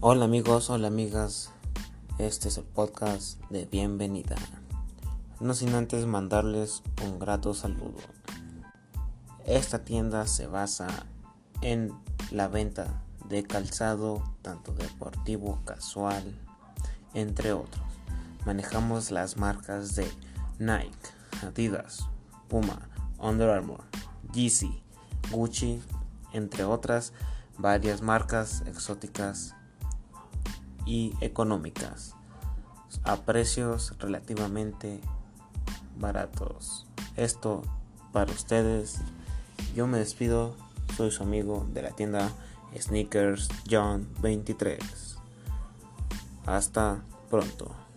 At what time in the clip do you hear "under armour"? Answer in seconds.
23.18-23.82